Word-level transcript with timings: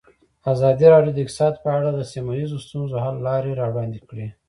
ازادي 0.53 0.85
راډیو 0.93 1.13
د 1.15 1.17
اقتصاد 1.23 1.53
په 1.63 1.69
اړه 1.77 1.89
د 1.93 2.01
سیمه 2.13 2.31
ییزو 2.39 2.57
ستونزو 2.65 2.95
حل 3.03 3.15
لارې 3.27 3.57
راوړاندې 3.61 3.99
کړې. 4.09 4.27